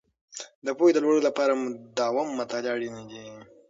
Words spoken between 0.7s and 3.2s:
پوهې د لوړولو لپاره مداوم مطالعه اړینې